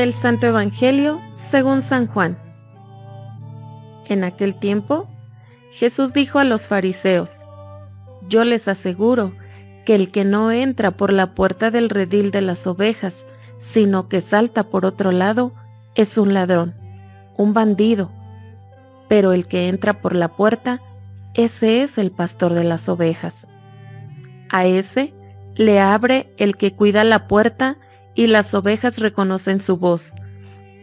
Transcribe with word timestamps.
Del 0.00 0.14
Santo 0.14 0.46
Evangelio 0.46 1.20
según 1.36 1.82
San 1.82 2.06
Juan. 2.06 2.38
En 4.06 4.24
aquel 4.24 4.54
tiempo, 4.58 5.06
Jesús 5.72 6.14
dijo 6.14 6.38
a 6.38 6.44
los 6.44 6.68
fariseos, 6.68 7.46
Yo 8.26 8.44
les 8.44 8.66
aseguro 8.66 9.34
que 9.84 9.94
el 9.94 10.10
que 10.10 10.24
no 10.24 10.52
entra 10.52 10.90
por 10.90 11.12
la 11.12 11.34
puerta 11.34 11.70
del 11.70 11.90
redil 11.90 12.30
de 12.30 12.40
las 12.40 12.66
ovejas, 12.66 13.26
sino 13.58 14.08
que 14.08 14.22
salta 14.22 14.70
por 14.70 14.86
otro 14.86 15.12
lado, 15.12 15.52
es 15.94 16.16
un 16.16 16.32
ladrón, 16.32 16.74
un 17.36 17.52
bandido. 17.52 18.10
Pero 19.06 19.34
el 19.34 19.46
que 19.46 19.68
entra 19.68 20.00
por 20.00 20.14
la 20.14 20.28
puerta, 20.28 20.80
ese 21.34 21.82
es 21.82 21.98
el 21.98 22.10
pastor 22.10 22.54
de 22.54 22.64
las 22.64 22.88
ovejas. 22.88 23.46
A 24.48 24.64
ese 24.64 25.12
le 25.56 25.78
abre 25.78 26.32
el 26.38 26.56
que 26.56 26.72
cuida 26.74 27.04
la 27.04 27.28
puerta 27.28 27.76
y 28.14 28.26
las 28.26 28.54
ovejas 28.54 28.98
reconocen 28.98 29.60
su 29.60 29.76
voz. 29.76 30.14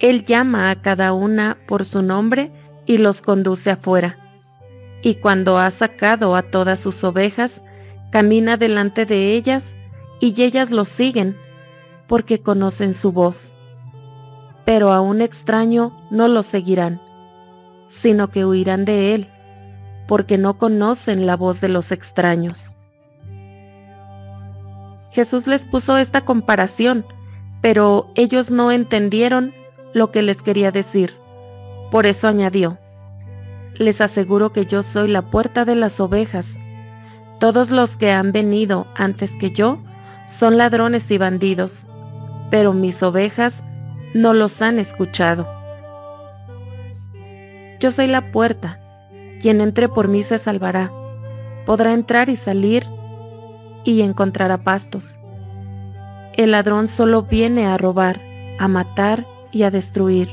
Él 0.00 0.22
llama 0.24 0.70
a 0.70 0.80
cada 0.80 1.12
una 1.12 1.56
por 1.66 1.84
su 1.84 2.02
nombre 2.02 2.52
y 2.86 2.98
los 2.98 3.22
conduce 3.22 3.70
afuera. 3.70 4.18
Y 5.02 5.16
cuando 5.16 5.58
ha 5.58 5.70
sacado 5.70 6.36
a 6.36 6.42
todas 6.42 6.80
sus 6.80 7.02
ovejas, 7.04 7.62
camina 8.10 8.56
delante 8.56 9.06
de 9.06 9.34
ellas 9.34 9.76
y 10.20 10.40
ellas 10.42 10.70
lo 10.70 10.84
siguen, 10.84 11.36
porque 12.06 12.40
conocen 12.40 12.94
su 12.94 13.12
voz. 13.12 13.56
Pero 14.64 14.92
a 14.92 15.00
un 15.00 15.20
extraño 15.20 15.92
no 16.10 16.28
lo 16.28 16.42
seguirán, 16.42 17.00
sino 17.86 18.30
que 18.30 18.44
huirán 18.44 18.84
de 18.84 19.14
él, 19.14 19.28
porque 20.06 20.38
no 20.38 20.58
conocen 20.58 21.26
la 21.26 21.36
voz 21.36 21.60
de 21.60 21.68
los 21.68 21.92
extraños. 21.92 22.74
Jesús 25.10 25.46
les 25.46 25.64
puso 25.64 25.96
esta 25.96 26.24
comparación, 26.24 27.04
pero 27.64 28.10
ellos 28.14 28.50
no 28.50 28.70
entendieron 28.70 29.54
lo 29.94 30.10
que 30.10 30.20
les 30.20 30.36
quería 30.42 30.70
decir. 30.70 31.16
Por 31.90 32.04
eso 32.04 32.28
añadió, 32.28 32.76
les 33.78 34.02
aseguro 34.02 34.52
que 34.52 34.66
yo 34.66 34.82
soy 34.82 35.08
la 35.08 35.22
puerta 35.22 35.64
de 35.64 35.74
las 35.74 35.98
ovejas. 35.98 36.58
Todos 37.40 37.70
los 37.70 37.96
que 37.96 38.12
han 38.12 38.32
venido 38.32 38.86
antes 38.96 39.32
que 39.40 39.50
yo 39.50 39.78
son 40.28 40.58
ladrones 40.58 41.10
y 41.10 41.16
bandidos, 41.16 41.88
pero 42.50 42.74
mis 42.74 43.02
ovejas 43.02 43.64
no 44.12 44.34
los 44.34 44.60
han 44.60 44.78
escuchado. 44.78 45.48
Yo 47.80 47.92
soy 47.92 48.08
la 48.08 48.30
puerta, 48.30 48.78
quien 49.40 49.62
entre 49.62 49.88
por 49.88 50.08
mí 50.08 50.22
se 50.22 50.38
salvará, 50.38 50.92
podrá 51.64 51.94
entrar 51.94 52.28
y 52.28 52.36
salir 52.36 52.86
y 53.84 54.02
encontrará 54.02 54.58
pastos. 54.58 55.18
El 56.36 56.50
ladrón 56.50 56.88
solo 56.88 57.22
viene 57.22 57.66
a 57.66 57.78
robar, 57.78 58.20
a 58.58 58.66
matar 58.66 59.24
y 59.52 59.62
a 59.62 59.70
destruir. 59.70 60.30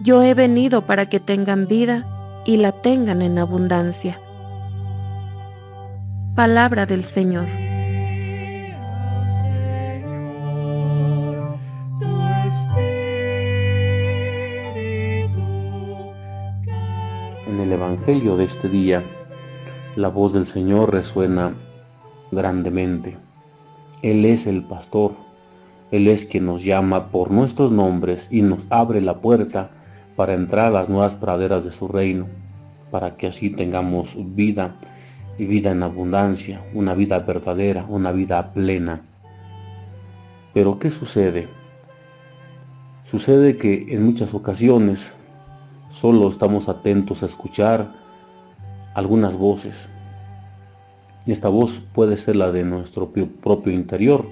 Yo 0.00 0.22
he 0.22 0.32
venido 0.32 0.86
para 0.86 1.10
que 1.10 1.20
tengan 1.20 1.68
vida 1.68 2.42
y 2.46 2.56
la 2.56 2.72
tengan 2.72 3.20
en 3.20 3.38
abundancia. 3.38 4.18
Palabra 6.34 6.86
del 6.86 7.04
Señor. 7.04 7.46
En 17.46 17.60
el 17.60 17.70
Evangelio 17.70 18.38
de 18.38 18.44
este 18.44 18.70
día, 18.70 19.04
la 19.94 20.08
voz 20.08 20.32
del 20.32 20.46
Señor 20.46 20.90
resuena 20.90 21.52
grandemente. 22.30 23.18
Él 24.02 24.24
es 24.24 24.48
el 24.48 24.64
pastor, 24.64 25.12
Él 25.92 26.08
es 26.08 26.26
quien 26.26 26.46
nos 26.46 26.64
llama 26.64 27.12
por 27.12 27.30
nuestros 27.30 27.70
nombres 27.70 28.26
y 28.32 28.42
nos 28.42 28.64
abre 28.68 29.00
la 29.00 29.20
puerta 29.20 29.70
para 30.16 30.34
entrar 30.34 30.66
a 30.66 30.70
las 30.70 30.88
nuevas 30.88 31.14
praderas 31.14 31.64
de 31.64 31.70
su 31.70 31.86
reino, 31.86 32.26
para 32.90 33.16
que 33.16 33.28
así 33.28 33.48
tengamos 33.50 34.16
vida 34.34 34.74
y 35.38 35.46
vida 35.46 35.70
en 35.70 35.84
abundancia, 35.84 36.60
una 36.74 36.94
vida 36.94 37.20
verdadera, 37.20 37.86
una 37.88 38.10
vida 38.10 38.52
plena. 38.52 39.02
Pero 40.52 40.80
¿qué 40.80 40.90
sucede? 40.90 41.48
Sucede 43.04 43.56
que 43.56 43.86
en 43.88 44.04
muchas 44.04 44.34
ocasiones 44.34 45.14
solo 45.90 46.28
estamos 46.28 46.68
atentos 46.68 47.22
a 47.22 47.26
escuchar 47.26 47.88
algunas 48.94 49.36
voces, 49.36 49.90
esta 51.26 51.48
voz 51.48 51.82
puede 51.92 52.16
ser 52.16 52.34
la 52.34 52.50
de 52.50 52.64
nuestro 52.64 53.10
propio 53.10 53.72
interior. 53.72 54.26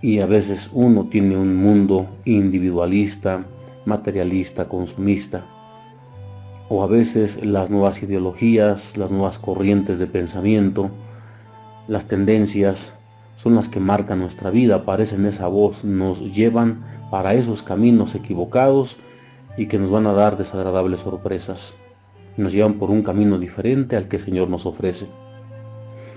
Y 0.00 0.20
a 0.20 0.26
veces 0.26 0.70
uno 0.72 1.08
tiene 1.08 1.36
un 1.36 1.54
mundo 1.54 2.06
individualista, 2.24 3.44
materialista, 3.84 4.66
consumista. 4.68 5.44
O 6.68 6.82
a 6.82 6.86
veces 6.86 7.44
las 7.44 7.68
nuevas 7.68 8.02
ideologías, 8.02 8.96
las 8.96 9.10
nuevas 9.10 9.38
corrientes 9.38 9.98
de 9.98 10.06
pensamiento, 10.06 10.90
las 11.86 12.06
tendencias 12.06 12.98
son 13.34 13.54
las 13.54 13.68
que 13.68 13.80
marcan 13.80 14.20
nuestra 14.20 14.50
vida, 14.50 14.76
aparecen 14.76 15.26
esa 15.26 15.48
voz, 15.48 15.84
nos 15.84 16.34
llevan 16.34 16.82
para 17.10 17.34
esos 17.34 17.62
caminos 17.62 18.14
equivocados 18.14 18.96
y 19.58 19.66
que 19.66 19.78
nos 19.78 19.90
van 19.90 20.06
a 20.06 20.12
dar 20.12 20.38
desagradables 20.38 21.00
sorpresas. 21.00 21.76
Nos 22.38 22.52
llevan 22.52 22.74
por 22.74 22.90
un 22.90 23.02
camino 23.02 23.38
diferente 23.38 23.96
al 23.96 24.08
que 24.08 24.16
el 24.16 24.22
Señor 24.22 24.48
nos 24.48 24.64
ofrece. 24.64 25.08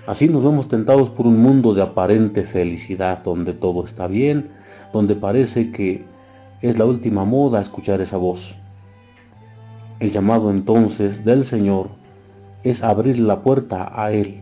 Así 0.07 0.27
nos 0.27 0.43
vemos 0.43 0.67
tentados 0.67 1.09
por 1.09 1.25
un 1.25 1.41
mundo 1.41 1.73
de 1.73 1.81
aparente 1.81 2.43
felicidad, 2.43 3.23
donde 3.23 3.53
todo 3.53 3.83
está 3.83 4.07
bien, 4.07 4.49
donde 4.93 5.15
parece 5.15 5.71
que 5.71 6.05
es 6.61 6.77
la 6.77 6.85
última 6.85 7.25
moda 7.25 7.59
escuchar 7.59 8.01
esa 8.01 8.17
voz. 8.17 8.55
El 9.99 10.11
llamado 10.11 10.51
entonces 10.51 11.25
del 11.25 11.43
Señor 11.43 11.89
es 12.63 12.83
abrir 12.83 13.17
la 13.17 13.41
puerta 13.41 13.91
a 13.99 14.11
Él, 14.11 14.41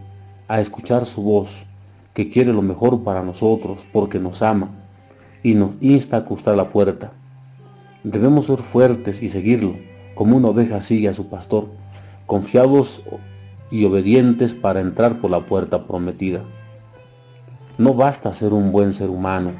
a 0.50 0.60
escuchar 0.60 1.06
su 1.06 1.22
voz, 1.22 1.66
que 2.14 2.30
quiere 2.30 2.52
lo 2.52 2.62
mejor 2.62 3.04
para 3.04 3.24
nosotros, 3.24 3.86
porque 3.94 4.20
nos 4.20 4.42
ama 4.42 4.70
y 5.44 5.54
nos 5.54 5.76
insta 5.80 6.18
a 6.18 6.20
acostar 6.22 6.58
la 6.58 6.70
puerta. 6.70 7.14
Debemos 8.04 8.48
ser 8.48 8.58
fuertes 8.58 9.24
y 9.24 9.30
seguirlo, 9.30 9.78
como 10.14 10.36
una 10.36 10.50
oveja 10.50 10.82
sigue 10.82 11.08
a 11.08 11.14
su 11.14 11.28
pastor, 11.28 11.68
confiados 12.26 13.02
y 13.74 13.86
obedientes 13.86 14.54
para 14.54 14.82
entrar 14.82 15.20
por 15.20 15.32
la 15.32 15.48
puerta 15.48 15.88
prometida. 15.88 16.42
No 17.80 17.96
basta 17.96 18.32
ser 18.36 18.54
un 18.54 18.72
buen 18.72 18.94
ser 18.94 19.10
humano, 19.10 19.54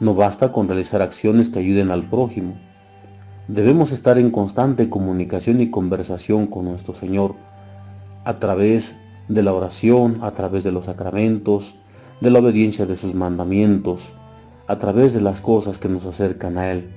no 0.00 0.14
basta 0.14 0.50
con 0.50 0.68
realizar 0.68 1.02
acciones 1.02 1.50
que 1.50 1.58
ayuden 1.58 1.90
al 1.90 2.08
prójimo. 2.08 2.54
Debemos 3.48 3.92
estar 3.92 4.16
en 4.16 4.30
constante 4.30 4.88
comunicación 4.88 5.60
y 5.60 5.70
conversación 5.70 6.46
con 6.46 6.64
nuestro 6.64 6.94
Señor 6.94 7.34
a 8.24 8.38
través 8.38 8.96
de 9.28 9.42
la 9.42 9.52
oración, 9.52 10.20
a 10.22 10.30
través 10.30 10.64
de 10.64 10.72
los 10.72 10.86
sacramentos, 10.86 11.74
de 12.22 12.30
la 12.30 12.38
obediencia 12.38 12.86
de 12.86 12.96
sus 12.96 13.14
mandamientos, 13.14 14.14
a 14.66 14.78
través 14.78 15.12
de 15.12 15.20
las 15.20 15.42
cosas 15.42 15.78
que 15.78 15.90
nos 15.90 16.06
acercan 16.06 16.56
a 16.56 16.70
Él. 16.70 16.90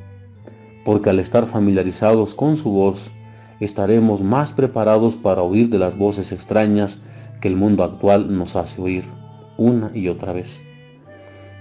Porque 0.85 1.09
al 1.09 1.19
estar 1.19 1.47
familiarizados 1.47 2.33
con 2.33 2.55
su 2.55 2.71
voz, 2.71 3.11
estaremos 3.59 4.21
más 4.21 4.53
preparados 4.53 5.15
para 5.15 5.41
oír 5.41 5.69
de 5.69 5.79
las 5.79 5.97
voces 5.97 6.31
extrañas 6.31 7.01
que 7.41 7.47
el 7.47 7.55
mundo 7.55 7.83
actual 7.83 8.35
nos 8.35 8.55
hace 8.55 8.81
oír 8.81 9.05
una 9.57 9.91
y 9.93 10.07
otra 10.07 10.33
vez. 10.33 10.65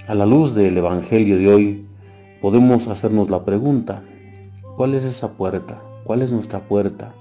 A 0.09 0.15
la 0.15 0.27
luz 0.27 0.55
del 0.55 0.77
Evangelio 0.77 1.39
de 1.39 1.49
hoy, 1.49 1.87
podemos 2.43 2.89
hacernos 2.89 3.31
la 3.31 3.45
pregunta, 3.45 4.03
¿cuál 4.77 4.95
es 4.95 5.05
esa 5.05 5.33
puerta? 5.33 5.81
¿Cuál 6.05 6.23
es 6.23 6.33
nuestra 6.33 6.61
puerta? 6.61 7.15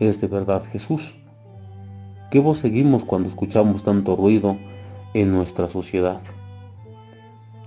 ¿Es 0.00 0.20
de 0.20 0.26
verdad 0.26 0.62
Jesús? 0.64 1.16
¿Qué 2.30 2.40
voz 2.40 2.58
seguimos 2.58 3.04
cuando 3.04 3.28
escuchamos 3.28 3.82
tanto 3.82 4.16
ruido 4.16 4.56
en 5.14 5.32
nuestra 5.32 5.68
sociedad? 5.68 6.20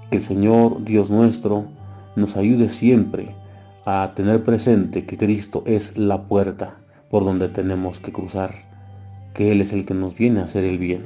Que 0.09 0.17
el 0.17 0.23
Señor, 0.23 0.83
Dios 0.83 1.09
nuestro, 1.09 1.65
nos 2.15 2.35
ayude 2.35 2.67
siempre 2.67 3.35
a 3.85 4.13
tener 4.15 4.43
presente 4.43 5.05
que 5.05 5.17
Cristo 5.17 5.63
es 5.65 5.97
la 5.97 6.23
puerta 6.23 6.77
por 7.09 7.25
donde 7.25 7.49
tenemos 7.49 7.99
que 7.99 8.11
cruzar, 8.11 8.53
que 9.33 9.51
Él 9.51 9.61
es 9.61 9.73
el 9.73 9.85
que 9.85 9.93
nos 9.93 10.15
viene 10.15 10.41
a 10.41 10.45
hacer 10.45 10.63
el 10.63 10.77
bien. 10.77 11.05